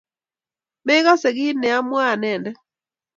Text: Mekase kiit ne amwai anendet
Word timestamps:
Mekase 0.85 1.29
kiit 1.37 1.57
ne 1.59 1.69
amwai 1.77 2.07
anendet 2.11 2.55